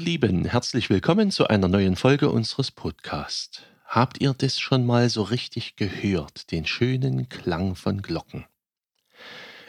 Ihr 0.00 0.06
Lieben, 0.06 0.46
herzlich 0.46 0.88
willkommen 0.88 1.30
zu 1.30 1.48
einer 1.48 1.68
neuen 1.68 1.94
Folge 1.94 2.30
unseres 2.30 2.70
Podcasts. 2.70 3.60
Habt 3.84 4.18
ihr 4.22 4.32
das 4.32 4.58
schon 4.58 4.86
mal 4.86 5.10
so 5.10 5.22
richtig 5.22 5.76
gehört, 5.76 6.50
den 6.52 6.64
schönen 6.64 7.28
Klang 7.28 7.76
von 7.76 8.00
Glocken? 8.00 8.46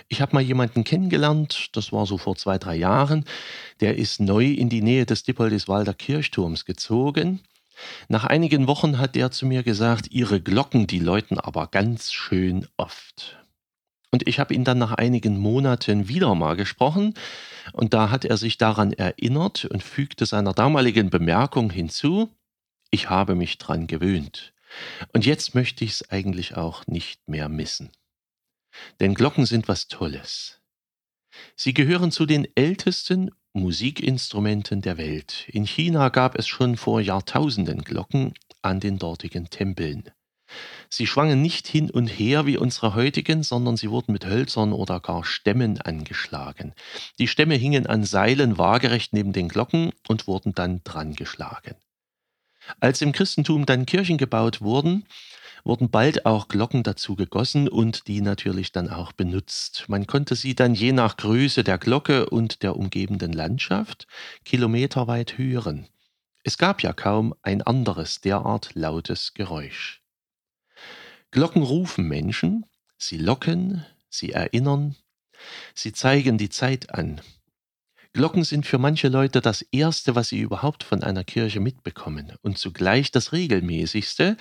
Ich 0.08 0.22
habe 0.22 0.34
mal 0.34 0.42
jemanden 0.42 0.86
kennengelernt, 0.86 1.68
das 1.74 1.92
war 1.92 2.06
so 2.06 2.18
vor 2.18 2.38
zwei, 2.38 2.58
drei 2.58 2.78
Jahren, 2.78 3.26
der 3.82 3.98
ist 3.98 4.22
neu 4.22 4.46
in 4.46 4.70
die 4.70 4.82
Nähe 4.82 5.06
des 5.06 5.24
Dippoldiswalder 5.24 5.94
Kirchturms 5.94 6.64
gezogen. 6.64 7.42
Nach 8.08 8.24
einigen 8.24 8.68
Wochen 8.68 9.00
hat 9.00 9.18
er 9.18 9.32
zu 9.32 9.46
mir 9.46 9.64
gesagt, 9.64 10.12
ihre 10.12 10.40
Glocken, 10.40 10.88
die 10.88 11.00
läuten 11.00 11.42
aber 11.42 11.68
ganz 11.68 12.14
schön 12.14 12.70
oft. 12.78 13.41
Und 14.12 14.28
ich 14.28 14.40
habe 14.40 14.54
ihn 14.54 14.66
dann 14.66 14.78
nach 14.78 14.92
einigen 14.92 15.38
Monaten 15.38 16.10
wieder 16.10 16.36
mal 16.36 16.56
gesprochen 16.58 17.14
und 17.72 17.94
da 17.94 18.10
hat 18.10 18.26
er 18.26 18.38
sich 18.38 18.58
daran 18.58 18.92
erinnert 18.92 19.66
und 19.66 19.84
fügte 19.84 20.26
seiner 20.26 20.54
damaligen 20.54 21.10
Bemerkung 21.10 21.72
hinzu, 21.72 22.30
ich 22.90 23.10
habe 23.10 23.36
mich 23.36 23.58
dran 23.58 23.88
gewöhnt. 23.88 24.54
Und 25.14 25.26
jetzt 25.26 25.56
möchte 25.56 25.86
ich 25.86 25.92
es 25.92 26.10
eigentlich 26.10 26.58
auch 26.58 26.86
nicht 26.88 27.28
mehr 27.28 27.48
missen. 27.50 27.92
Denn 29.00 29.14
Glocken 29.14 29.46
sind 29.46 29.68
was 29.68 29.88
Tolles. 29.88 30.62
Sie 31.56 31.74
gehören 31.74 32.12
zu 32.12 32.26
den 32.26 32.48
ältesten 32.56 33.32
Musikinstrumenten 33.54 34.82
der 34.82 34.98
Welt. 34.98 35.46
In 35.48 35.66
China 35.66 36.10
gab 36.10 36.38
es 36.38 36.48
schon 36.48 36.78
vor 36.78 37.02
Jahrtausenden 37.02 37.84
Glocken 37.84 38.34
an 38.62 38.80
den 38.80 38.98
dortigen 38.98 39.50
Tempeln. 39.50 40.12
Sie 40.90 41.08
schwangen 41.08 41.42
nicht 41.42 41.68
hin 41.68 41.90
und 41.90 42.08
her 42.08 42.46
wie 42.46 42.58
unsere 42.58 42.96
heutigen, 42.96 43.44
sondern 43.44 43.78
sie 43.78 43.90
wurden 43.90 44.12
mit 44.12 44.26
Hölzern 44.26 44.74
oder 44.74 45.00
gar 45.00 45.24
Stämmen 45.24 45.80
angeschlagen. 45.80 46.74
Die 47.20 47.28
Stämme 47.28 47.56
hingen 47.56 47.88
an 47.88 48.04
Seilen 48.04 48.58
waagerecht 48.58 49.14
neben 49.14 49.34
den 49.34 49.48
Glocken 49.48 49.92
und 50.08 50.28
wurden 50.28 50.54
dann 50.54 50.84
dran 50.84 51.14
geschlagen. 51.14 51.76
Als 52.80 53.02
im 53.02 53.12
Christentum 53.12 53.66
dann 53.66 53.86
Kirchen 53.86 54.18
gebaut 54.18 54.62
wurden, 54.62 55.06
wurden 55.64 55.90
bald 55.90 56.26
auch 56.26 56.48
Glocken 56.48 56.84
dazu 56.84 57.16
gegossen 57.16 57.68
und 57.68 58.08
die 58.08 58.22
natürlich 58.22 58.72
dann 58.72 58.90
auch 58.90 59.12
benutzt. 59.12 59.86
Man 59.88 60.08
konnte 60.08 60.36
sie 60.36 60.56
dann 60.56 60.74
je 60.74 60.92
nach 60.92 61.18
Größe 61.18 61.64
der 61.64 61.78
Glocke 61.78 62.30
und 62.30 62.64
der 62.64 62.76
umgebenden 62.76 63.34
Landschaft 63.34 64.08
kilometerweit 64.46 65.38
hören. 65.38 65.88
Es 66.44 66.58
gab 66.58 66.82
ja 66.82 66.94
kaum 66.94 67.36
ein 67.44 67.62
anderes 67.62 68.22
derart 68.22 68.72
lautes 68.74 69.34
Geräusch. 69.34 70.01
Glocken 71.32 71.64
rufen 71.64 72.08
Menschen, 72.10 72.66
sie 72.98 73.18
locken, 73.18 73.86
sie 74.10 74.34
erinnern, 74.34 74.98
sie 75.74 75.94
zeigen 75.94 76.38
die 76.38 76.50
Zeit 76.50 76.94
an. 76.94 77.22
Glocken 78.12 78.44
sind 78.44 78.66
für 78.66 78.78
manche 78.78 79.08
Leute 79.08 79.40
das 79.40 79.62
Erste, 79.62 80.16
was 80.16 80.28
sie 80.28 80.42
überhaupt 80.42 80.84
von 80.84 81.02
einer 81.02 81.24
Kirche 81.24 81.62
mitbekommen 81.62 82.34
und 82.42 82.58
zugleich 82.58 83.12
das 83.12 83.32
regelmäßigste, 83.32 84.36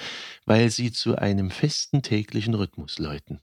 weil 0.45 0.71
sie 0.71 0.91
zu 0.91 1.15
einem 1.15 1.53
festen 1.53 2.03
täglichen 2.03 2.55
Rhythmus 2.55 2.99
läuten. 2.99 3.41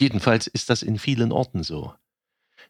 Jedenfalls 0.00 0.46
ist 0.46 0.70
das 0.70 0.82
in 0.82 0.98
vielen 0.98 1.30
Orten 1.30 1.62
so. 1.62 1.94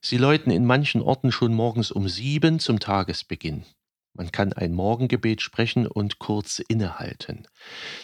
Sie 0.00 0.16
läuten 0.16 0.50
in 0.50 0.66
manchen 0.66 1.00
Orten 1.00 1.31
schon 1.31 1.55
morgens 1.55 1.92
um 1.92 2.09
sieben 2.09 2.59
zum 2.59 2.81
Tagesbeginn. 2.81 3.64
Man 4.14 4.30
kann 4.30 4.52
ein 4.52 4.74
Morgengebet 4.74 5.41
sprechen 5.41 5.86
und 5.86 6.18
kurz 6.18 6.58
innehalten. 6.58 7.48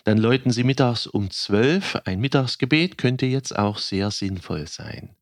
Dann 0.04 0.16
läuten 0.16 0.50
Sie 0.50 0.64
mittags 0.64 1.06
um 1.06 1.30
zwölf. 1.30 1.96
Ein 2.04 2.20
Mittagsgebet 2.20 2.96
könnte 2.96 3.26
jetzt 3.26 3.56
auch 3.56 3.78
sehr 3.78 4.10
sinnvoll 4.10 4.66
sein. 4.66 5.14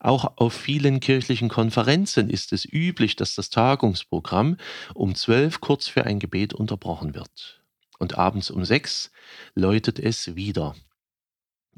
Auch 0.00 0.38
auf 0.38 0.54
vielen 0.54 1.00
kirchlichen 1.00 1.50
Konferenzen 1.50 2.30
ist 2.30 2.54
es 2.54 2.64
üblich, 2.64 3.16
dass 3.16 3.34
das 3.34 3.50
Tagungsprogramm 3.50 4.56
um 4.94 5.14
zwölf 5.14 5.60
kurz 5.60 5.88
für 5.88 6.04
ein 6.04 6.18
Gebet 6.18 6.54
unterbrochen 6.54 7.14
wird. 7.14 7.62
Und 7.98 8.16
abends 8.16 8.50
um 8.50 8.64
sechs 8.64 9.12
läutet 9.54 9.98
es 9.98 10.34
wieder. 10.34 10.74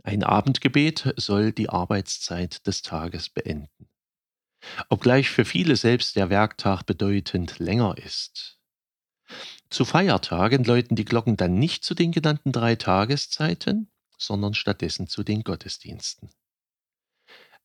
Ein 0.05 0.23
Abendgebet 0.23 1.15
soll 1.17 1.51
die 1.51 1.69
Arbeitszeit 1.69 2.65
des 2.69 2.83
Tages 2.83 3.29
beenden 3.29 3.89
obgleich 4.89 5.31
für 5.31 5.45
viele 5.45 5.77
selbst 5.77 6.17
der 6.17 6.31
Werktag 6.31 6.85
bedeutend 6.85 7.59
länger 7.59 7.97
ist. 7.99 8.59
Zu 9.71 9.85
Feiertagen 9.85 10.65
läuten 10.65 10.97
die 10.97 11.05
Glocken 11.05 11.37
dann 11.37 11.59
nicht 11.59 11.85
zu 11.85 11.95
den 11.95 12.13
genannten 12.13 12.53
drei 12.53 12.77
Tageszeiten, 12.77 13.91
sondern 14.19 14.55
stattdessen 14.55 15.09
zu 15.09 15.23
den 15.23 15.43
Gottesdiensten. 15.43 16.31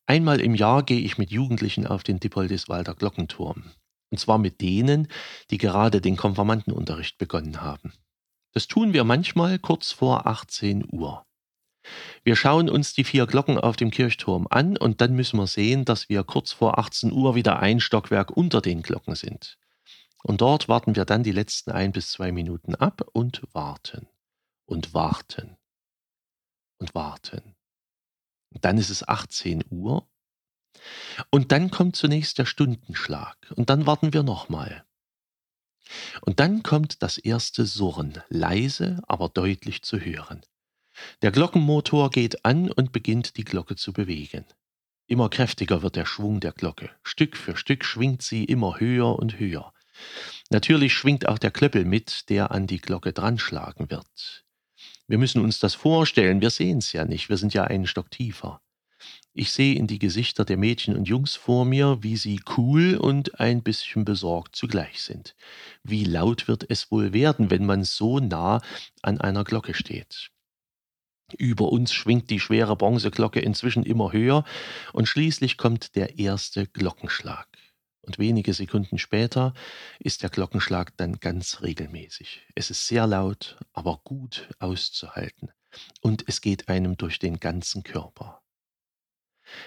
Einmal 0.06 0.40
im 0.40 0.54
Jahr 0.54 0.82
gehe 0.82 1.00
ich 1.00 1.18
mit 1.18 1.30
Jugendlichen 1.30 1.86
auf 1.86 2.02
den 2.02 2.18
Dippoldiswalder 2.18 2.94
Glockenturm. 2.94 3.70
Und 4.10 4.18
zwar 4.18 4.38
mit 4.38 4.60
denen, 4.60 5.06
die 5.50 5.58
gerade 5.58 6.00
den 6.00 6.16
Konfirmandenunterricht 6.16 7.16
begonnen 7.16 7.60
haben. 7.60 7.92
Das 8.52 8.66
tun 8.66 8.92
wir 8.92 9.04
manchmal 9.04 9.60
kurz 9.60 9.92
vor 9.92 10.26
18 10.26 10.84
Uhr. 10.90 11.24
Wir 12.22 12.36
schauen 12.36 12.68
uns 12.68 12.92
die 12.92 13.04
vier 13.04 13.26
Glocken 13.26 13.58
auf 13.58 13.76
dem 13.76 13.90
Kirchturm 13.90 14.46
an 14.50 14.76
und 14.76 15.00
dann 15.00 15.14
müssen 15.14 15.38
wir 15.38 15.46
sehen, 15.46 15.84
dass 15.84 16.08
wir 16.08 16.22
kurz 16.24 16.52
vor 16.52 16.78
18 16.78 17.12
Uhr 17.12 17.34
wieder 17.34 17.60
ein 17.60 17.80
Stockwerk 17.80 18.30
unter 18.30 18.60
den 18.60 18.82
Glocken 18.82 19.14
sind. 19.14 19.58
Und 20.22 20.40
dort 20.40 20.68
warten 20.68 20.96
wir 20.96 21.04
dann 21.04 21.22
die 21.22 21.32
letzten 21.32 21.70
ein 21.70 21.92
bis 21.92 22.12
zwei 22.12 22.30
Minuten 22.30 22.74
ab 22.74 23.02
und 23.12 23.42
warten 23.52 24.06
und 24.66 24.92
warten 24.92 25.56
und 26.78 26.94
warten. 26.94 27.56
Und 28.50 28.64
dann 28.64 28.78
ist 28.78 28.90
es 28.90 29.06
18 29.06 29.64
Uhr 29.70 30.06
und 31.30 31.52
dann 31.52 31.70
kommt 31.70 31.96
zunächst 31.96 32.38
der 32.38 32.46
Stundenschlag 32.46 33.36
und 33.56 33.70
dann 33.70 33.86
warten 33.86 34.12
wir 34.12 34.22
nochmal. 34.22 34.84
Und 36.20 36.38
dann 36.38 36.62
kommt 36.62 37.02
das 37.02 37.18
erste 37.18 37.66
Surren, 37.66 38.22
leise, 38.28 39.00
aber 39.08 39.28
deutlich 39.28 39.82
zu 39.82 39.98
hören. 39.98 40.42
Der 41.22 41.30
Glockenmotor 41.30 42.10
geht 42.10 42.44
an 42.44 42.70
und 42.70 42.92
beginnt 42.92 43.36
die 43.36 43.44
Glocke 43.44 43.76
zu 43.76 43.92
bewegen. 43.92 44.44
Immer 45.06 45.28
kräftiger 45.28 45.82
wird 45.82 45.96
der 45.96 46.06
Schwung 46.06 46.40
der 46.40 46.52
Glocke. 46.52 46.90
Stück 47.02 47.36
für 47.36 47.56
Stück 47.56 47.84
schwingt 47.84 48.22
sie 48.22 48.44
immer 48.44 48.78
höher 48.78 49.18
und 49.18 49.38
höher. 49.38 49.72
Natürlich 50.50 50.94
schwingt 50.94 51.28
auch 51.28 51.38
der 51.38 51.50
Klöppel 51.50 51.84
mit, 51.84 52.28
der 52.30 52.52
an 52.52 52.66
die 52.66 52.80
Glocke 52.80 53.12
dranschlagen 53.12 53.90
wird. 53.90 54.44
Wir 55.08 55.18
müssen 55.18 55.42
uns 55.42 55.58
das 55.58 55.74
vorstellen, 55.74 56.40
wir 56.40 56.50
sehen 56.50 56.78
es 56.78 56.92
ja 56.92 57.04
nicht, 57.04 57.28
wir 57.28 57.36
sind 57.36 57.54
ja 57.54 57.64
einen 57.64 57.86
Stock 57.86 58.10
tiefer. 58.10 58.60
Ich 59.32 59.52
sehe 59.52 59.74
in 59.74 59.86
die 59.86 59.98
Gesichter 59.98 60.44
der 60.44 60.56
Mädchen 60.56 60.96
und 60.96 61.08
Jungs 61.08 61.36
vor 61.36 61.64
mir, 61.64 62.02
wie 62.02 62.16
sie 62.16 62.40
cool 62.56 62.96
und 62.96 63.40
ein 63.40 63.62
bisschen 63.62 64.04
besorgt 64.04 64.56
zugleich 64.56 65.02
sind. 65.02 65.36
Wie 65.82 66.04
laut 66.04 66.48
wird 66.48 66.66
es 66.68 66.90
wohl 66.90 67.12
werden, 67.12 67.50
wenn 67.50 67.64
man 67.64 67.84
so 67.84 68.18
nah 68.18 68.60
an 69.02 69.20
einer 69.20 69.44
Glocke 69.44 69.74
steht? 69.74 70.30
Über 71.34 71.70
uns 71.72 71.92
schwingt 71.92 72.30
die 72.30 72.40
schwere 72.40 72.76
Bronzeglocke 72.76 73.40
inzwischen 73.40 73.84
immer 73.84 74.12
höher 74.12 74.44
und 74.92 75.06
schließlich 75.06 75.56
kommt 75.56 75.96
der 75.96 76.18
erste 76.18 76.66
Glockenschlag. 76.66 77.48
Und 78.02 78.18
wenige 78.18 78.54
Sekunden 78.54 78.98
später 78.98 79.54
ist 79.98 80.22
der 80.22 80.30
Glockenschlag 80.30 80.96
dann 80.96 81.20
ganz 81.20 81.60
regelmäßig. 81.62 82.46
Es 82.54 82.70
ist 82.70 82.86
sehr 82.86 83.06
laut, 83.06 83.58
aber 83.72 84.00
gut 84.04 84.48
auszuhalten. 84.58 85.50
Und 86.00 86.24
es 86.26 86.40
geht 86.40 86.68
einem 86.68 86.96
durch 86.96 87.18
den 87.18 87.38
ganzen 87.38 87.82
Körper. 87.82 88.42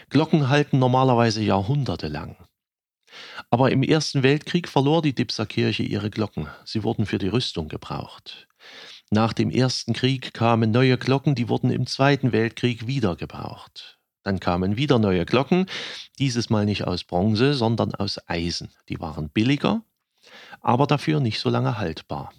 Glocken 0.10 0.50
halten 0.50 0.80
normalerweise 0.80 1.42
Jahrhunderte 1.42 2.08
lang. 2.08 2.36
Aber 3.50 3.72
im 3.72 3.84
Ersten 3.84 4.24
Weltkrieg 4.24 4.68
verlor 4.68 5.02
die 5.02 5.14
Dipser 5.14 5.46
Kirche 5.46 5.84
ihre 5.84 6.10
Glocken. 6.10 6.48
Sie 6.66 6.84
wurden 6.84 7.06
für 7.06 7.20
die 7.20 7.28
Rüstung 7.28 7.68
gebraucht. 7.68 8.48
Nach 9.14 9.32
dem 9.32 9.52
Ersten 9.52 9.94
Krieg 9.94 10.34
kamen 10.34 10.72
neue 10.72 10.98
Glocken, 10.98 11.36
die 11.36 11.48
wurden 11.48 11.70
im 11.70 11.86
Zweiten 11.86 12.32
Weltkrieg 12.32 12.88
wieder 12.88 13.16
gebraucht. 13.16 14.00
Dann 14.24 14.40
kamen 14.40 14.76
wieder 14.76 14.98
neue 14.98 15.24
Glocken, 15.28 15.68
dieses 16.18 16.50
Mal 16.50 16.66
nicht 16.66 16.86
aus 16.86 17.04
Bronze, 17.04 17.54
sondern 17.54 17.94
aus 17.94 18.20
Eisen. 18.28 18.72
Die 18.90 19.00
waren 19.00 19.30
billiger, 19.30 19.84
aber 20.62 20.88
dafür 20.88 21.20
nicht 21.20 21.40
so 21.40 21.52
lange 21.52 21.78
haltbar. 21.78 22.34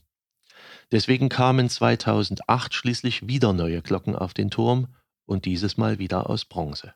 Deswegen 0.91 1.29
kamen 1.29 1.69
2008 1.69 2.75
schließlich 2.75 3.29
wieder 3.29 3.53
neue 3.53 3.81
Glocken 3.81 4.17
auf 4.17 4.35
den 4.35 4.51
Turm 4.51 4.89
und 5.27 5.45
dieses 5.45 5.77
Mal 5.77 6.01
wieder 6.01 6.29
aus 6.29 6.45
Bronze. 6.45 6.93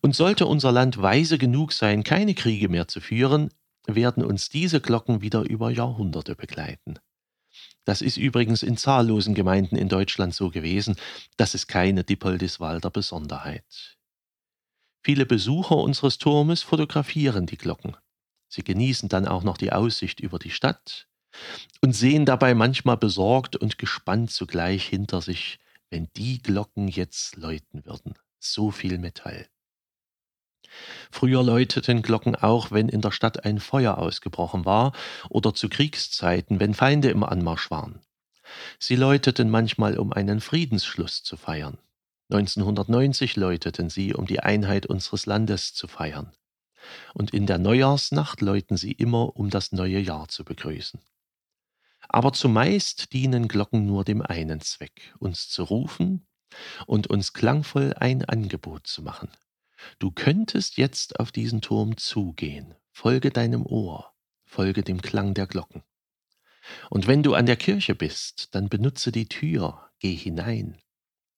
Und 0.00 0.16
sollte 0.16 0.44
unser 0.44 0.72
Land 0.72 1.00
weise 1.00 1.38
genug 1.38 1.72
sein, 1.72 2.02
keine 2.02 2.34
Kriege 2.34 2.68
mehr 2.68 2.88
zu 2.88 3.00
führen, 3.00 3.50
werden 3.86 4.24
uns 4.24 4.48
diese 4.48 4.80
Glocken 4.80 5.20
wieder 5.20 5.42
über 5.42 5.70
Jahrhunderte 5.70 6.34
begleiten. 6.34 6.98
Das 7.86 8.02
ist 8.02 8.16
übrigens 8.16 8.64
in 8.64 8.76
zahllosen 8.76 9.34
Gemeinden 9.34 9.76
in 9.76 9.88
Deutschland 9.88 10.34
so 10.34 10.50
gewesen. 10.50 10.96
Das 11.36 11.54
ist 11.54 11.68
keine 11.68 12.02
Dippoldiswalder 12.02 12.90
Besonderheit. 12.90 13.96
Viele 15.04 15.24
Besucher 15.24 15.76
unseres 15.76 16.18
Turmes 16.18 16.62
fotografieren 16.62 17.46
die 17.46 17.56
Glocken. 17.56 17.96
Sie 18.48 18.64
genießen 18.64 19.08
dann 19.08 19.26
auch 19.28 19.44
noch 19.44 19.56
die 19.56 19.72
Aussicht 19.72 20.18
über 20.18 20.40
die 20.40 20.50
Stadt 20.50 21.06
und 21.80 21.92
sehen 21.92 22.24
dabei 22.24 22.54
manchmal 22.54 22.96
besorgt 22.96 23.54
und 23.54 23.78
gespannt 23.78 24.32
zugleich 24.32 24.84
hinter 24.84 25.22
sich, 25.22 25.60
wenn 25.88 26.08
die 26.16 26.42
Glocken 26.42 26.88
jetzt 26.88 27.36
läuten 27.36 27.86
würden. 27.86 28.14
So 28.40 28.72
viel 28.72 28.98
Metall. 28.98 29.46
Früher 31.10 31.42
läuteten 31.42 32.02
Glocken 32.02 32.34
auch, 32.34 32.70
wenn 32.70 32.88
in 32.88 33.00
der 33.00 33.12
Stadt 33.12 33.44
ein 33.44 33.60
Feuer 33.60 33.98
ausgebrochen 33.98 34.64
war 34.64 34.92
oder 35.28 35.54
zu 35.54 35.68
Kriegszeiten, 35.68 36.60
wenn 36.60 36.74
Feinde 36.74 37.10
im 37.10 37.24
Anmarsch 37.24 37.70
waren. 37.70 38.00
Sie 38.78 38.96
läuteten 38.96 39.50
manchmal, 39.50 39.98
um 39.98 40.12
einen 40.12 40.40
Friedensschluss 40.40 41.22
zu 41.22 41.36
feiern. 41.36 41.78
1990 42.30 43.36
läuteten 43.36 43.88
sie, 43.88 44.14
um 44.14 44.26
die 44.26 44.40
Einheit 44.40 44.86
unseres 44.86 45.26
Landes 45.26 45.74
zu 45.74 45.86
feiern. 45.86 46.32
Und 47.14 47.32
in 47.32 47.46
der 47.46 47.58
Neujahrsnacht 47.58 48.40
läuten 48.40 48.76
sie 48.76 48.92
immer, 48.92 49.36
um 49.36 49.50
das 49.50 49.72
neue 49.72 49.98
Jahr 49.98 50.28
zu 50.28 50.44
begrüßen. 50.44 51.00
Aber 52.08 52.32
zumeist 52.32 53.12
dienen 53.12 53.48
Glocken 53.48 53.86
nur 53.86 54.04
dem 54.04 54.22
einen 54.22 54.60
Zweck, 54.60 55.14
uns 55.18 55.48
zu 55.48 55.64
rufen 55.64 56.26
und 56.86 57.08
uns 57.08 57.32
klangvoll 57.32 57.94
ein 57.94 58.24
Angebot 58.24 58.86
zu 58.86 59.02
machen. 59.02 59.28
Du 59.98 60.10
könntest 60.10 60.76
jetzt 60.76 61.20
auf 61.20 61.32
diesen 61.32 61.60
Turm 61.60 61.96
zugehen, 61.96 62.74
folge 62.92 63.30
deinem 63.30 63.64
Ohr, 63.66 64.14
folge 64.44 64.82
dem 64.82 65.02
Klang 65.02 65.34
der 65.34 65.46
Glocken. 65.46 65.82
Und 66.90 67.06
wenn 67.06 67.22
du 67.22 67.34
an 67.34 67.46
der 67.46 67.56
Kirche 67.56 67.94
bist, 67.94 68.54
dann 68.54 68.68
benutze 68.68 69.12
die 69.12 69.28
Tür, 69.28 69.90
geh 69.98 70.14
hinein 70.14 70.80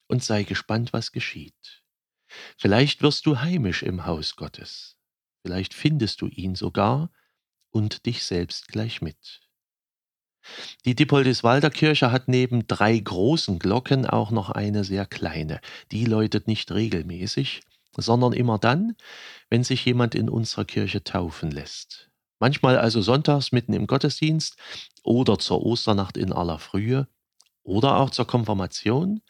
und 0.06 0.24
sei 0.24 0.42
gespannt, 0.44 0.92
was 0.92 1.12
geschieht. 1.12 1.82
Vielleicht 2.56 3.02
wirst 3.02 3.26
du 3.26 3.40
heimisch 3.40 3.82
im 3.82 4.06
Haus 4.06 4.36
Gottes, 4.36 4.96
vielleicht 5.42 5.74
findest 5.74 6.20
du 6.20 6.26
ihn 6.28 6.54
sogar 6.54 7.10
und 7.70 8.06
dich 8.06 8.24
selbst 8.24 8.68
gleich 8.68 9.02
mit. 9.02 9.40
Die 10.84 10.94
Dippoldiswalder 10.94 11.70
Kirche 11.70 12.10
hat 12.10 12.28
neben 12.28 12.66
drei 12.66 12.98
großen 12.98 13.58
Glocken 13.58 14.06
auch 14.06 14.30
noch 14.30 14.50
eine 14.50 14.84
sehr 14.84 15.04
kleine. 15.04 15.60
Die 15.90 16.04
läutet 16.04 16.46
nicht 16.46 16.72
regelmäßig, 16.72 17.60
sondern 17.98 18.32
immer 18.32 18.58
dann, 18.58 18.96
wenn 19.50 19.64
sich 19.64 19.84
jemand 19.84 20.14
in 20.14 20.28
unserer 20.28 20.64
Kirche 20.64 21.04
taufen 21.04 21.50
lässt. 21.50 22.10
Manchmal 22.38 22.78
also 22.78 23.02
sonntags 23.02 23.52
mitten 23.52 23.72
im 23.72 23.86
Gottesdienst 23.86 24.56
oder 25.02 25.38
zur 25.38 25.64
Osternacht 25.64 26.16
in 26.16 26.32
aller 26.32 26.58
Frühe 26.58 27.08
oder 27.64 27.96
auch 27.96 28.10
zur 28.10 28.26
Konfirmation, 28.26 29.20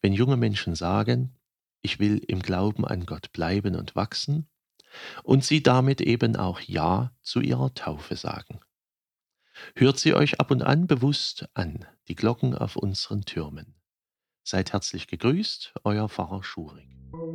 wenn 0.00 0.12
junge 0.12 0.36
Menschen 0.36 0.74
sagen, 0.74 1.36
ich 1.82 1.98
will 1.98 2.18
im 2.28 2.40
Glauben 2.40 2.86
an 2.86 3.04
Gott 3.06 3.32
bleiben 3.32 3.74
und 3.74 3.96
wachsen 3.96 4.48
und 5.24 5.44
sie 5.44 5.62
damit 5.62 6.00
eben 6.00 6.36
auch 6.36 6.60
Ja 6.60 7.12
zu 7.22 7.40
ihrer 7.40 7.74
Taufe 7.74 8.16
sagen. 8.16 8.60
Hört 9.74 9.98
sie 9.98 10.14
euch 10.14 10.40
ab 10.40 10.50
und 10.50 10.62
an 10.62 10.86
bewusst 10.86 11.48
an, 11.54 11.84
die 12.08 12.14
Glocken 12.14 12.56
auf 12.56 12.76
unseren 12.76 13.22
Türmen. 13.22 13.74
Seid 14.44 14.72
herzlich 14.72 15.06
gegrüßt, 15.08 15.74
euer 15.84 16.08
Pfarrer 16.08 16.42
Schuring. 16.42 17.01
Thank 17.12 17.34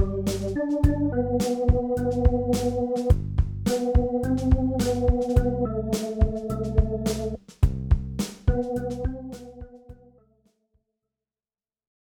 you. 0.00 0.09